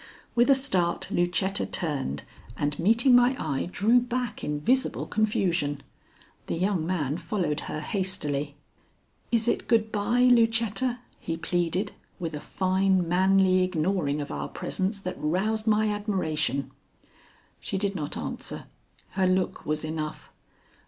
With 0.33 0.49
a 0.49 0.55
start 0.55 1.11
Lucetta 1.11 1.63
turned 1.67 2.23
and, 2.57 2.79
meeting 2.79 3.15
my 3.15 3.35
eye, 3.37 3.69
drew 3.71 3.99
back 3.99 4.43
in 4.43 4.59
visible 4.59 5.05
confusion. 5.05 5.83
The 6.47 6.55
young 6.55 6.87
man 6.87 7.19
followed 7.19 7.59
her 7.69 7.81
hastily. 7.81 8.55
"Is 9.31 9.47
it 9.47 9.67
good 9.67 9.91
by, 9.91 10.21
Lucetta?" 10.21 11.01
he 11.19 11.37
pleaded, 11.37 11.91
with 12.17 12.33
a 12.33 12.39
fine, 12.41 13.07
manly 13.07 13.61
ignoring 13.61 14.19
of 14.21 14.31
our 14.31 14.47
presence 14.49 14.97
that 14.97 15.13
roused 15.21 15.67
my 15.67 15.89
admiration. 15.91 16.71
She 17.59 17.77
did 17.77 17.93
not 17.93 18.17
answer. 18.17 18.63
Her 19.09 19.27
look 19.27 19.67
was 19.67 19.83
enough. 19.83 20.31